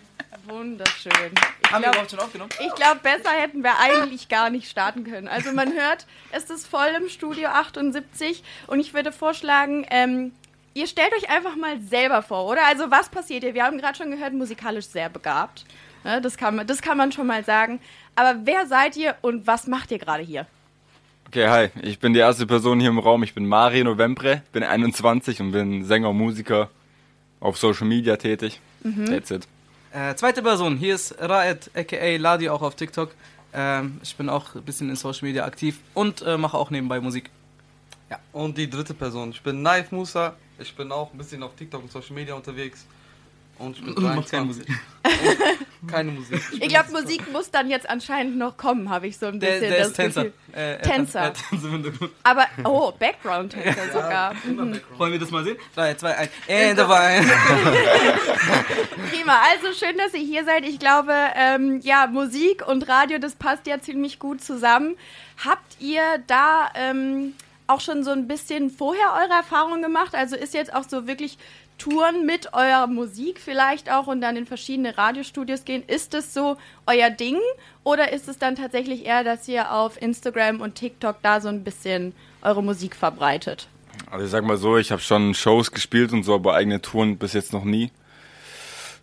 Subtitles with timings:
[0.48, 1.32] Wunderschön.
[1.70, 2.50] Ich Haben wir überhaupt schon aufgenommen?
[2.60, 5.28] Ich glaube, besser hätten wir eigentlich gar nicht starten können.
[5.28, 10.32] Also man hört, es ist voll im Studio 78 und ich würde vorschlagen, ähm,
[10.74, 12.66] ihr stellt euch einfach mal selber vor, oder?
[12.66, 13.54] Also was passiert hier?
[13.54, 15.64] Wir haben gerade schon gehört, musikalisch sehr begabt.
[16.04, 17.80] Ja, das, kann man, das kann man schon mal sagen.
[18.16, 20.48] Aber wer seid ihr und was macht ihr gerade hier?
[21.28, 23.22] Okay, hi, ich bin die erste Person hier im Raum.
[23.22, 26.72] Ich bin Mario Novembre, bin 21 und bin Sänger, Musiker,
[27.40, 28.60] auf Social Media tätig.
[29.06, 29.48] That's it.
[29.92, 33.10] Äh, zweite Person, hier ist Raed, aka Ladi, auch auf TikTok.
[33.54, 37.00] Ähm, ich bin auch ein bisschen in Social Media aktiv und äh, mache auch nebenbei
[37.00, 37.32] Musik.
[38.08, 39.32] Ja, und die dritte Person.
[39.32, 40.36] Ich bin Knife Musa.
[40.60, 42.86] Ich bin auch ein bisschen auf TikTok und Social Media unterwegs.
[43.60, 44.66] Und ich bin keine 23.
[45.88, 46.42] Keine Musik.
[46.60, 49.70] Ich glaube, Musik muss dann jetzt anscheinend noch kommen, habe ich so ein Der, bisschen
[49.70, 50.26] der das ist Tänzer.
[50.26, 51.20] Äh, er- Tänzer.
[51.22, 52.10] Er, er Tänzer.
[52.24, 54.34] Aber, oh, Background-Tänzer sogar.
[54.44, 54.80] Mhm.
[54.98, 55.56] Wollen wir das mal sehen?
[55.76, 56.30] 3, 2, 1.
[56.48, 58.14] In der Weihnachtsbäckerei.
[59.10, 60.66] Prima, also schön, dass ihr hier seid.
[60.66, 64.98] Ich glaube, ähm, ja, Musik und Radio, das passt ja ziemlich gut zusammen.
[65.44, 67.34] Habt ihr da ähm,
[67.70, 70.16] auch schon so ein bisschen vorher eure Erfahrungen gemacht?
[70.16, 71.38] Also ist jetzt auch so wirklich
[71.78, 75.84] Touren mit eurer Musik vielleicht auch und dann in verschiedene Radiostudios gehen?
[75.88, 77.38] Ist das so euer Ding
[77.84, 81.64] oder ist es dann tatsächlich eher, dass ihr auf Instagram und TikTok da so ein
[81.64, 83.68] bisschen eure Musik verbreitet?
[84.12, 87.18] Also ich sag mal so, ich habe schon Shows gespielt und so, aber eigene Touren
[87.18, 87.92] bis jetzt noch nie.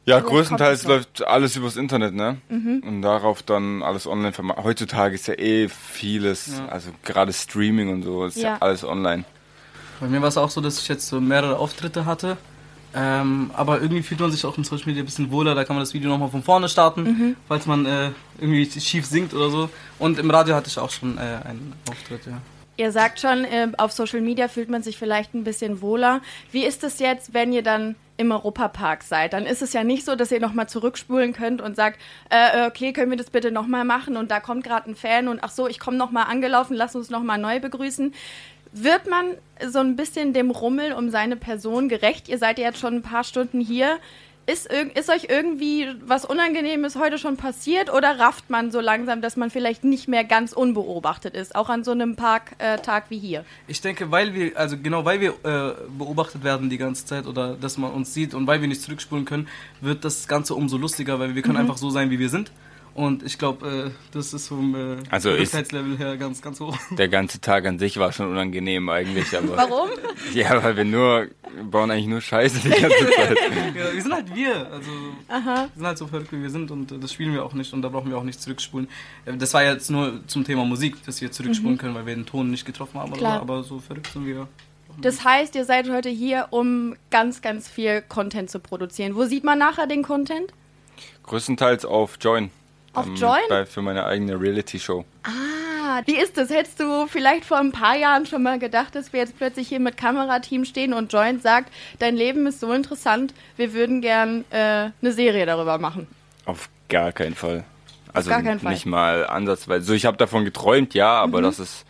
[0.06, 2.36] Ja, Vielleicht größtenteils läuft alles übers Internet, ne?
[2.48, 4.64] Und darauf dann alles online vermarkten.
[4.64, 6.68] Heutzutage ist ja eh vieles, Ja.
[6.68, 8.56] also gerade Streaming und so, ist ja, Ja.
[8.60, 9.24] alles online.
[10.00, 12.36] Bei mir war es auch so, dass ich jetzt so mehrere Auftritte hatte.
[12.94, 15.54] Ähm, aber irgendwie fühlt man sich auch in Social Media ein bisschen wohler.
[15.54, 19.34] Da kann man das Video nochmal von vorne starten, falls man äh, irgendwie schief singt
[19.34, 19.68] oder so.
[19.98, 22.38] Und im Radio hatte ich auch schon äh, einen Auftritt, ja.
[22.78, 26.20] Ihr sagt schon, äh, auf Social Media fühlt man sich vielleicht ein bisschen wohler.
[26.52, 29.32] Wie ist es jetzt, wenn ihr dann im Europapark seid?
[29.32, 32.92] Dann ist es ja nicht so, dass ihr nochmal zurückspulen könnt und sagt, äh, okay,
[32.92, 34.16] können wir das bitte nochmal machen?
[34.16, 37.08] Und da kommt gerade ein Fan und ach so, ich komme nochmal angelaufen, lass uns
[37.08, 38.12] nochmal neu begrüßen.
[38.72, 42.28] Wird man so ein bisschen dem Rummel um seine Person gerecht?
[42.28, 43.98] Ihr seid ja jetzt schon ein paar Stunden hier.
[44.46, 49.20] Ist, irg- ist euch irgendwie was Unangenehmes heute schon passiert oder rafft man so langsam,
[49.20, 53.18] dass man vielleicht nicht mehr ganz unbeobachtet ist, auch an so einem Parktag äh, wie
[53.18, 53.44] hier?
[53.66, 57.54] Ich denke, weil wir, also genau weil wir äh, beobachtet werden die ganze Zeit oder
[57.56, 59.48] dass man uns sieht und weil wir nicht zurückspulen können,
[59.80, 62.52] wird das Ganze umso lustiger, weil wir können einfach so sein, wie wir sind.
[62.94, 66.74] Und ich glaube, äh, das ist vom äh, Also Verrücktheitslevel her ganz, ganz hoch.
[66.96, 69.54] Der ganze Tag an sich war schon unangenehm eigentlich, aber.
[69.54, 69.90] Warum?
[70.32, 73.36] Ja, weil wir nur, wir bauen eigentlich nur Scheiße die ganze Zeit.
[73.76, 74.70] Ja, halt wir.
[74.70, 77.52] Also wir sind halt so verrückt, wie wir sind und äh, das spielen wir auch
[77.54, 78.88] nicht und da brauchen wir auch nicht zurückspulen.
[79.24, 82.26] Äh, Das war jetzt nur zum Thema Musik, dass wir zurückspulen können, weil wir den
[82.26, 83.12] Ton nicht getroffen haben.
[83.12, 83.40] Klar.
[83.40, 84.48] Aber so verrückt sind wir.
[84.98, 89.14] Das heißt, ihr seid heute hier, um ganz, ganz viel Content zu produzieren.
[89.14, 90.52] Wo sieht man nachher den Content?
[91.24, 92.50] Größtenteils auf Join.
[92.94, 93.40] Auf Ähm, Join?
[93.50, 95.04] Bei, für meine eigene Reality-Show.
[95.24, 95.28] Ah,
[96.04, 96.50] wie ist das?
[96.50, 99.80] Hättest du vielleicht vor ein paar Jahren schon mal gedacht, dass wir jetzt plötzlich hier
[99.80, 104.90] mit Kamerateam stehen und Joint sagt, dein Leben ist so interessant, wir würden gern äh,
[105.00, 106.06] eine Serie darüber machen?
[106.44, 107.64] Auf gar keinen Fall.
[108.12, 108.72] Also gar keinen Fall.
[108.72, 109.84] nicht mal ansatzweise.
[109.84, 111.84] So, ich habe davon geträumt, ja, aber dass es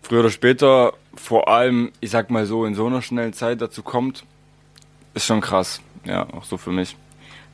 [0.00, 3.82] früher oder später, vor allem, ich sag mal so, in so einer schnellen Zeit dazu
[3.82, 4.24] kommt,
[5.14, 5.80] ist schon krass.
[6.04, 6.96] Ja, auch so für mich.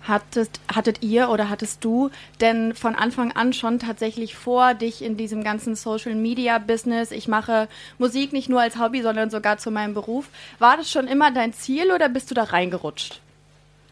[0.07, 2.11] Hattet, hattet ihr oder hattest du
[2.41, 7.29] denn von Anfang an schon tatsächlich vor, dich in diesem ganzen Social Media Business, ich
[7.29, 11.31] mache Musik nicht nur als Hobby, sondern sogar zu meinem Beruf, war das schon immer
[11.31, 13.21] dein Ziel oder bist du da reingerutscht?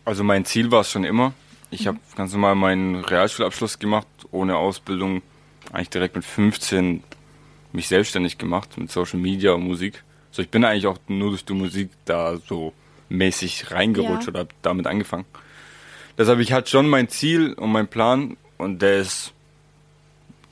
[0.04, 1.34] Also mein Ziel war es schon immer.
[1.70, 5.20] Ich habe ganz normal meinen Realschulabschluss gemacht, ohne Ausbildung,
[5.72, 7.02] eigentlich direkt mit 15
[7.72, 10.02] mich selbstständig gemacht mit Social Media und Musik.
[10.30, 12.72] So, ich bin eigentlich auch nur durch die Musik da so
[13.08, 14.28] mäßig reingerutscht Ja.
[14.28, 15.24] oder damit angefangen.
[16.18, 19.32] Deshalb, ich hatte schon mein Ziel und mein Plan und der ist,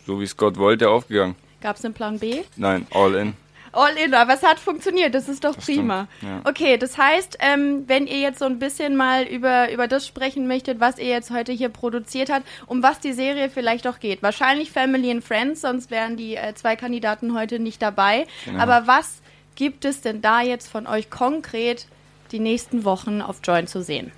[0.07, 1.37] so wie es Gott wollte, aufgegangen.
[1.63, 2.43] Gab es einen Plan B?
[2.57, 3.33] Nein, all in.
[3.73, 6.07] All in, aber es hat funktioniert, das ist doch prima.
[6.19, 6.49] stimmt, ja.
[6.49, 10.47] Okay, das heißt, ähm, wenn ihr jetzt so ein bisschen mal über, über das sprechen
[10.47, 14.23] möchtet, was ihr jetzt heute hier produziert habt, um was die Serie vielleicht auch geht.
[14.23, 18.27] Wahrscheinlich Family and Friends, sonst wären die äh, zwei Kandidaten heute nicht dabei.
[18.45, 18.61] Genau.
[18.61, 19.23] Aber was
[19.57, 21.87] gibt es denn da jetzt von euch konkret
[22.31, 24.13] die nächsten Wochen auf Join zu sehen?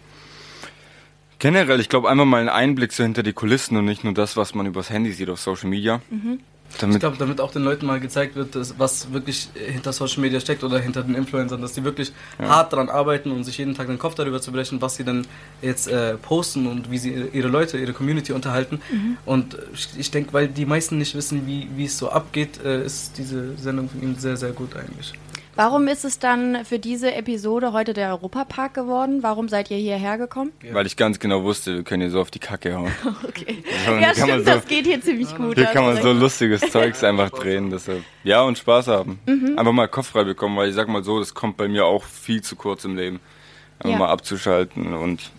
[1.38, 4.36] Generell, ich glaube, einfach mal einen Einblick so hinter die Kulissen und nicht nur das,
[4.36, 6.00] was man übers Handy sieht auf Social Media.
[6.68, 10.20] Ich Damit, glaube, damit auch den Leuten mal gezeigt wird, dass, was wirklich hinter Social
[10.20, 12.10] Media steckt oder hinter den Influencern, dass die wirklich
[12.40, 12.48] Ja.
[12.48, 15.26] hart daran arbeiten und sich jeden Tag den Kopf darüber zu brechen, was sie dann
[15.62, 18.80] jetzt äh, posten und wie sie ihre- Leute, ihre Community unterhalten.
[19.24, 22.84] Und ich, ich denke, weil die meisten nicht wissen, wie, wie es so abgeht, äh,
[22.84, 25.12] ist diese Sendung von ihm sehr, sehr gut eigentlich.
[25.56, 29.22] Warum ist es dann für diese Episode heute der Europapark geworden?
[29.22, 30.52] Warum seid ihr hierher gekommen?
[30.72, 32.92] weil ich ganz genau wusste, wir können hier so auf die Kacke hauen.
[33.26, 33.62] Okay.
[33.86, 35.54] So, Ja, stimmt, so, das geht hier ziemlich gut.
[35.56, 37.70] Hier kann man so lustiges Zeugs einfach drehen.
[37.70, 38.04] Deshalb.
[38.24, 39.18] Ja, und Spaß haben.
[39.26, 39.58] Mhm.
[39.58, 42.04] Einfach mal Kopf frei bekommen, weil ich sag mal so, das kommt bei mir auch
[42.04, 43.20] viel zu kurz im Leben.
[43.78, 43.98] Einfach Ja.
[43.98, 45.30] mal abzuschalten und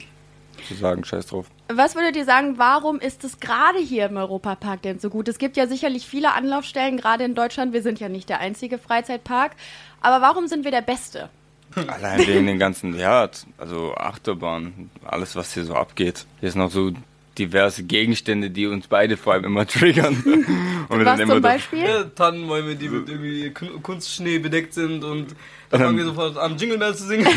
[0.67, 1.45] zu sagen, scheiß drauf.
[1.69, 5.27] Was würdet ihr sagen, warum ist es gerade hier im Europapark denn so gut?
[5.27, 7.73] Es gibt ja sicherlich viele Anlaufstellen, gerade in Deutschland.
[7.73, 9.51] Wir sind ja nicht der einzige Freizeitpark.
[9.99, 11.29] Aber warum sind wir der Beste?
[11.75, 16.25] Allein wegen den ganzen, ja, also Achterbahn, alles was hier so abgeht.
[16.39, 16.91] Hier sind noch so
[17.37, 20.15] diverse Gegenstände, die uns beide vor allem immer triggern.
[20.89, 21.83] Und wir Was zum Beispiel?
[21.83, 25.35] Ja, Tannenbäume, die mit irgendwie Kun- Kunstschnee bedeckt sind und
[25.69, 27.27] da fangen wir sofort an, Jingle Bells zu singen.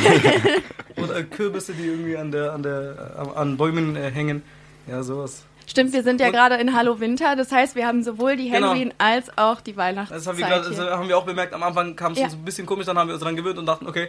[0.97, 4.43] Oder Kürbisse, die irgendwie an, der, an, der, äh, an Bäumen äh, hängen.
[4.87, 5.45] Ja, sowas.
[5.67, 7.35] Stimmt, wir sind ja gerade in Hallo Winter.
[7.37, 8.69] Das heißt, wir haben sowohl die Genau.
[8.69, 10.77] Halloween als auch die Weihnachtszeit Das haben wir, grad, hier.
[10.77, 11.53] das haben wir auch bemerkt.
[11.55, 12.25] Am Anfang kam es Ja.
[12.27, 14.09] uns ein bisschen komisch, dann haben wir uns dran gewöhnt und dachten, okay,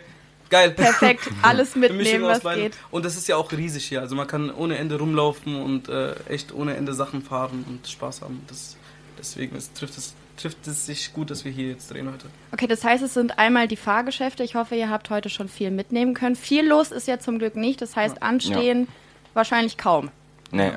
[0.52, 0.72] geil.
[0.72, 2.66] Perfekt, alles mitnehmen, was beidem.
[2.66, 2.78] geht.
[2.92, 4.02] Und das ist ja auch riesig hier.
[4.02, 8.22] Also man kann ohne Ende rumlaufen und äh, echt ohne Ende Sachen fahren und Spaß
[8.22, 8.42] haben.
[8.48, 8.78] Das,
[9.18, 12.28] deswegen ist, trifft, es, trifft es sich gut, dass wir hier jetzt drehen heute.
[12.52, 14.44] Okay, das heißt, es sind einmal die Fahrgeschäfte.
[14.44, 16.36] Ich hoffe, ihr habt heute schon viel mitnehmen können.
[16.36, 17.82] Viel los ist ja zum Glück nicht.
[17.82, 18.88] Das heißt, anstehen
[19.34, 20.12] wahrscheinlich kaum.
[20.52, 20.72] Nee.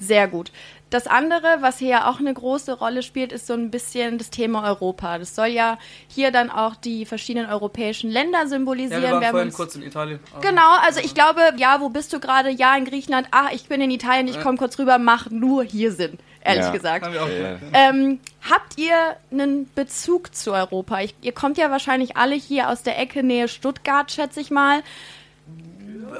[0.00, 0.52] Sehr gut.
[0.90, 4.30] Das andere, was hier ja auch eine große Rolle spielt, ist so ein bisschen das
[4.30, 5.18] Thema Europa.
[5.18, 9.02] Das soll ja hier dann auch die verschiedenen europäischen Länder symbolisieren.
[9.02, 10.18] Ja, wir waren haben vorhin uns- kurz in Italien.
[10.40, 12.48] Genau, also ich glaube, ja, wo bist du gerade?
[12.48, 13.28] Ja, in Griechenland.
[13.32, 16.70] Ah, ich bin in Italien, ich komme kurz rüber, macht nur hier Sinn, ehrlich Ja.
[16.72, 17.04] gesagt.
[17.04, 17.58] Haben wir auch Ja.
[17.74, 18.20] Ähm,
[18.50, 18.94] habt ihr
[19.30, 21.00] einen Bezug zu Europa?
[21.02, 24.82] Ich, ihr kommt ja wahrscheinlich alle hier aus der Ecke Nähe Stuttgart, schätze ich mal.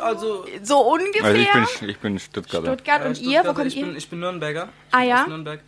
[0.01, 1.25] Also, So ungefähr.
[1.25, 2.67] Also ich bin, ich bin Stuttgarter.
[2.67, 3.87] Stuttgart und ihr, wo kommt ich ihr?
[3.87, 4.69] Bin, ich bin Nürnberger.
[4.89, 5.23] Ich Ah, bin ja?
[5.23, 5.61] Aus Nürnberg.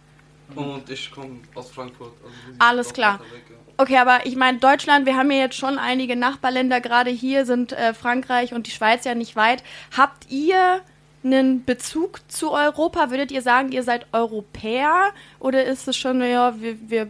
[0.55, 2.13] Und ich komme aus Frankfurt.
[2.25, 3.21] Also Alles klar.
[3.21, 3.57] weg, ja.
[3.77, 7.73] Okay, aber ich meine, Deutschland, wir haben ja jetzt schon einige Nachbarländer, gerade hier sind
[7.73, 9.63] äh, Frankreich und die Schweiz ja nicht weit.
[9.97, 10.81] Habt ihr
[11.25, 13.11] einen Bezug zu Europa?
[13.11, 15.11] Würdet ihr sagen, ihr seid Europäer?
[15.39, 17.09] Oder ist es schon, naja, wir, wir,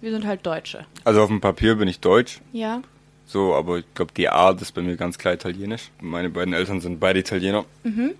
[0.00, 0.86] wir sind halt Deutsche?
[1.04, 2.82] Also auf dem Papier bin ich deutsch, Ja.
[3.28, 5.90] So, aber ich glaube, die Art ist bei mir ganz klar italienisch.
[6.00, 7.64] Meine beiden Eltern sind beide Italiener.
[7.84, 8.14] Mhm.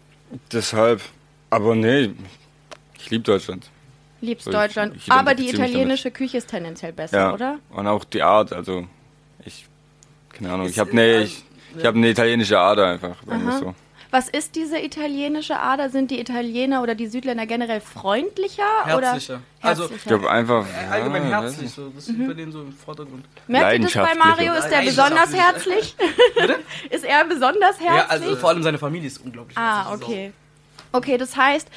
[0.52, 1.00] Deshalb,
[1.50, 2.10] aber nee,
[2.98, 3.68] ich liebe Deutschland.
[4.20, 4.94] Liebst So, ich- Deutschland.
[4.96, 7.58] ich aber die italienische Küche ist tendenziell besser, Ja, oder?
[7.70, 8.86] und auch die Art, also
[9.44, 9.66] ich,
[10.32, 11.42] keine Ahnung, Ist- ich habe ne, äh, ich,
[11.76, 13.74] ich habe eine italienische Ader einfach, sagen wir so.
[14.10, 15.90] Was ist diese italienische Ader?
[15.90, 18.62] Sind die Italiener oder die Südländer generell freundlicher?
[18.84, 19.34] Herzlicher.
[19.34, 19.96] Oder Also, herzlicher?
[19.96, 22.14] Ich glaube einfach, Äh, Allgemein ja, weiß herzlich, so, das Mhm.
[22.14, 23.26] steht bei denen so im Vordergrund.
[23.48, 24.14] Merkt ihr das bei.
[24.14, 24.54] Mario?
[24.54, 25.94] Ist der besonders herzlich?
[26.90, 27.84] ist er besonders herzlich?
[27.96, 30.08] Ja, also vor allem seine Familie ist unglaublich Ah, herzlich.
[30.08, 30.32] okay.
[30.90, 31.68] Okay, das heißt,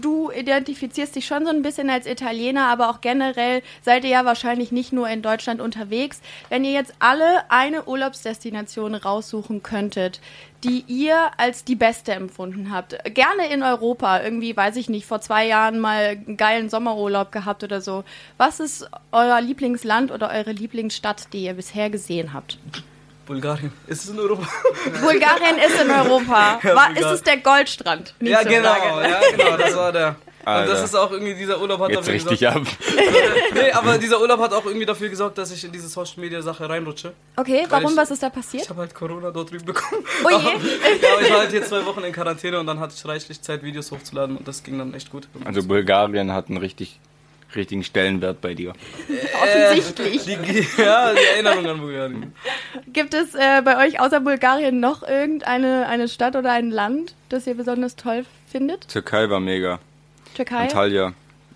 [0.00, 4.24] du identifizierst dich schon so ein bisschen als Italiener, aber auch generell seid ihr ja
[4.24, 6.20] wahrscheinlich nicht nur in Deutschland unterwegs.
[6.48, 10.20] Wenn ihr jetzt alle eine Urlaubsdestination raussuchen könntet,
[10.64, 15.20] die ihr als die beste empfunden habt, gerne in Europa, irgendwie, weiß ich nicht, vor
[15.20, 18.04] zwei Jahren mal einen geilen Sommerurlaub gehabt oder so.
[18.36, 22.58] Was ist euer Lieblingsland oder eure Lieblingsstadt, die ihr bisher gesehen habt?
[23.30, 23.72] Bulgarien.
[23.86, 24.44] Ist es in Europa?
[25.00, 26.58] Bulgarien ist in Europa.
[26.64, 28.12] Ja, War, ist es der Goldstrand?
[28.18, 30.16] Nicht ja, so genau, ja, genau, das war der.
[30.40, 30.72] Und Alter.
[30.72, 32.56] das ist auch irgendwie, dieser Urlaub hat Jetzt dafür richtig gesorgt.
[32.56, 32.66] ab.
[33.54, 36.42] Nee, aber dieser Urlaub hat auch irgendwie dafür gesorgt, dass ich in diese Social Media
[36.42, 37.12] Sache reinrutsche.
[37.36, 37.92] Okay, warum?
[37.92, 38.68] ich- Was ist da Ich passiert?
[38.70, 40.02] habe halt Corona dort drüben bekommen.
[40.24, 40.36] Oh je.
[41.02, 43.40] ja, aber ich war halt hier zwei Wochen in Quarantäne und dann hatte ich reichlich
[43.42, 45.28] Zeit, Videos hochzuladen und das ging dann echt gut.
[45.44, 46.98] Also Bulgarien hat einen richtig,
[47.54, 48.72] richtigen Stellenwert bei dir.
[49.42, 50.24] Offensichtlich.
[50.24, 50.32] Die,
[50.82, 52.32] ja, die Erinnerung an Bulgarien.
[52.92, 57.46] Gibt es äh, bei euch außer Bulgarien noch irgendeine eine Stadt oder ein Land, das
[57.46, 58.88] ihr besonders toll findet?
[58.88, 59.78] Türkei war mega.
[60.34, 60.58] Türkei?
[60.64, 61.12] Antalya,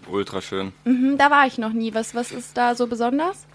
[0.08, 0.72] ultra schön.
[0.84, 1.94] Mhm, da war ich noch nie.
[1.94, 3.46] Was, was ist da so besonders?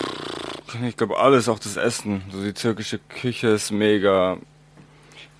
[0.88, 2.22] Ich glaube alles, auch das Essen.
[2.31, 4.38] So die türkische Küche ist mega.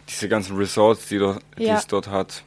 [0.10, 1.76] Diese ganzen Resorts, die, dort, die Ja.
[1.76, 2.44] es dort hat.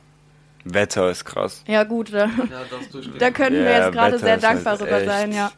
[0.64, 1.62] Wetter ist krass.
[1.66, 2.30] Ja gut, da, Ja,
[3.18, 5.50] da könnten wir Ja, jetzt gerade sehr halt dankbar drüber echt- sein, ja.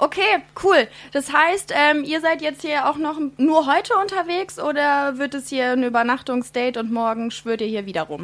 [0.00, 0.86] Okay, cool.
[1.12, 5.48] Das heißt, ähm, ihr seid jetzt hier auch noch nur heute unterwegs oder wird es
[5.48, 8.22] hier ein Übernachtungsdate und morgen schwört ihr hier wieder rum?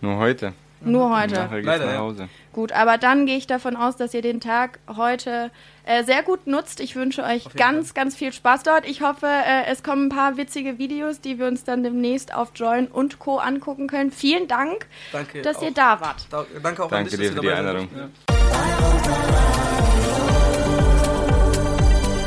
[0.00, 0.54] Nur heute.
[0.84, 1.34] Nur heute.
[1.34, 1.98] Nachher geht's Leider, nach ja.
[1.98, 2.28] Hause.
[2.52, 5.50] Gut, aber dann gehe ich davon aus, dass ihr den Tag heute
[5.86, 6.80] äh, sehr gut nutzt.
[6.80, 8.86] Ich wünsche euch ganz, ganz viel Spaß dort.
[8.88, 12.52] Ich hoffe, äh, es kommen ein paar witzige Videos, die wir uns dann demnächst auf
[12.54, 13.38] Join und Co.
[13.38, 14.12] angucken können.
[14.12, 15.42] Vielen Dank, Danke.
[15.42, 16.26] dass auch, ihr da wart.
[16.30, 17.88] da, danke auch Danke an dich, dir für die Einladung.
[17.96, 18.08] Ja.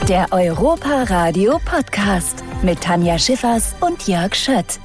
[0.07, 4.79] Der Europa Radio Podcast mit Tanja Schiffers und Jörg Schött.